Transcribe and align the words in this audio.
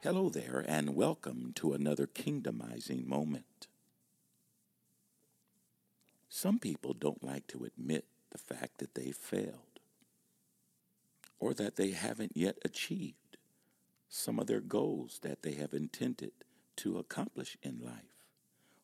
Hello 0.00 0.28
there, 0.28 0.64
and 0.68 0.94
welcome 0.94 1.50
to 1.56 1.72
another 1.72 2.06
kingdomizing 2.06 3.04
moment. 3.04 3.66
Some 6.28 6.60
people 6.60 6.94
don't 6.94 7.24
like 7.24 7.48
to 7.48 7.64
admit 7.64 8.04
the 8.30 8.38
fact 8.38 8.78
that 8.78 8.94
they 8.94 9.10
failed 9.10 9.80
or 11.40 11.52
that 11.54 11.74
they 11.74 11.90
haven't 11.90 12.36
yet 12.36 12.58
achieved 12.64 13.38
some 14.08 14.38
of 14.38 14.46
their 14.46 14.60
goals 14.60 15.18
that 15.22 15.42
they 15.42 15.54
have 15.54 15.74
intended 15.74 16.30
to 16.76 16.98
accomplish 16.98 17.56
in 17.60 17.80
life, 17.84 18.22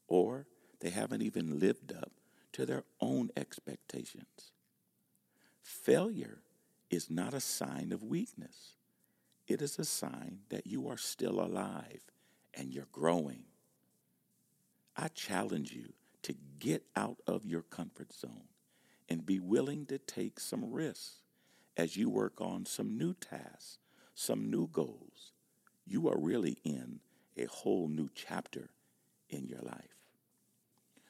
or 0.08 0.46
they 0.80 0.90
haven't 0.90 1.22
even 1.22 1.60
lived 1.60 1.92
up 1.92 2.10
to 2.54 2.66
their 2.66 2.82
own 3.00 3.30
expectations. 3.36 4.50
Failure 5.62 6.38
is 6.90 7.08
not 7.08 7.34
a 7.34 7.40
sign 7.40 7.92
of 7.92 8.02
weakness 8.02 8.74
it 9.46 9.60
is 9.60 9.78
a 9.78 9.84
sign 9.84 10.40
that 10.48 10.66
you 10.66 10.88
are 10.88 10.96
still 10.96 11.40
alive 11.40 12.00
and 12.54 12.72
you're 12.72 12.88
growing. 12.92 13.44
I 14.96 15.08
challenge 15.08 15.72
you 15.72 15.92
to 16.22 16.34
get 16.58 16.84
out 16.96 17.18
of 17.26 17.44
your 17.44 17.62
comfort 17.62 18.12
zone 18.12 18.48
and 19.08 19.26
be 19.26 19.40
willing 19.40 19.86
to 19.86 19.98
take 19.98 20.40
some 20.40 20.72
risks 20.72 21.18
as 21.76 21.96
you 21.96 22.08
work 22.08 22.40
on 22.40 22.64
some 22.64 22.96
new 22.96 23.12
tasks, 23.12 23.78
some 24.14 24.50
new 24.50 24.68
goals. 24.68 25.32
You 25.84 26.08
are 26.08 26.18
really 26.18 26.58
in 26.64 27.00
a 27.36 27.44
whole 27.44 27.88
new 27.88 28.08
chapter 28.14 28.70
in 29.28 29.46
your 29.46 29.60
life. 29.60 29.98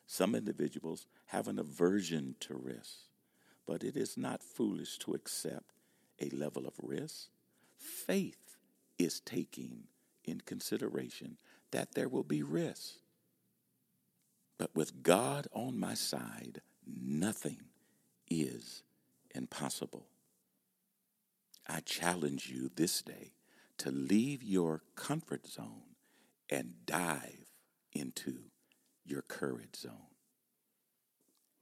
Some 0.06 0.34
individuals 0.34 1.06
have 1.26 1.46
an 1.46 1.58
aversion 1.58 2.34
to 2.40 2.54
risk, 2.54 3.04
but 3.66 3.84
it 3.84 3.96
is 3.96 4.16
not 4.16 4.42
foolish 4.42 4.98
to 5.00 5.12
accept 5.12 5.72
a 6.20 6.28
level 6.30 6.66
of 6.66 6.74
risk 6.82 7.28
faith 7.84 8.56
is 8.98 9.20
taking 9.20 9.84
in 10.24 10.40
consideration 10.40 11.36
that 11.70 11.94
there 11.94 12.08
will 12.08 12.24
be 12.24 12.42
risk. 12.42 12.94
But 14.58 14.74
with 14.74 15.02
God 15.02 15.48
on 15.52 15.78
my 15.78 15.94
side, 15.94 16.60
nothing 16.86 17.64
is 18.30 18.82
impossible. 19.34 20.06
I 21.68 21.80
challenge 21.80 22.48
you 22.48 22.70
this 22.74 23.02
day 23.02 23.32
to 23.78 23.90
leave 23.90 24.42
your 24.42 24.82
comfort 24.94 25.46
zone 25.46 25.96
and 26.50 26.74
dive 26.86 27.50
into 27.92 28.34
your 29.04 29.22
courage 29.22 29.76
zone. 29.76 30.14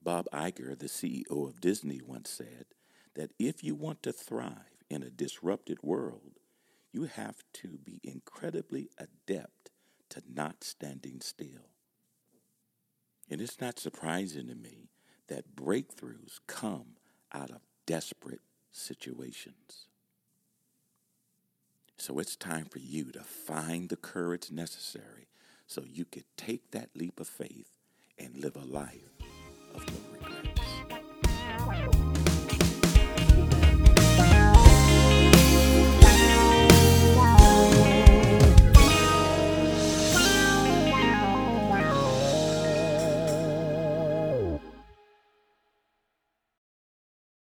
Bob 0.03 0.27
Iger, 0.33 0.79
the 0.79 0.87
CEO 0.87 1.49
of 1.49 1.61
Disney, 1.61 2.01
once 2.05 2.31
said 2.31 2.67
that 3.15 3.31
if 3.39 3.63
you 3.63 3.75
want 3.75 4.03
to 4.03 4.13
thrive, 4.13 4.82
in 4.93 5.03
a 5.03 5.11
disrupted 5.11 5.79
world, 5.83 6.39
you 6.93 7.05
have 7.05 7.43
to 7.55 7.79
be 7.83 8.01
incredibly 8.03 8.91
adept 8.99 9.71
to 10.11 10.23
not 10.29 10.63
standing 10.63 11.21
still. 11.21 11.71
And 13.31 13.41
it's 13.41 13.61
not 13.61 13.79
surprising 13.79 14.49
to 14.49 14.55
me 14.55 14.91
that 15.29 15.57
breakthroughs 15.57 16.41
come 16.47 16.97
out 17.33 17.51
of 17.51 17.61
desperate 17.87 18.43
situations. 18.71 19.87
So 21.97 22.19
it's 22.19 22.37
time 22.37 22.67
for 22.67 22.81
you 22.81 23.13
to 23.13 23.21
find 23.21 23.89
the 23.89 23.97
courage 23.97 24.51
necessary 24.51 25.29
so 25.67 25.85
you 25.89 26.05
could 26.05 26.25
take 26.37 26.73
that 26.73 26.91
leap 26.95 27.21
of 27.21 27.29
faith 27.29 27.71
and 28.19 28.37
live 28.37 28.57
a 28.57 28.65
life 28.65 29.09
of. 29.75 30.12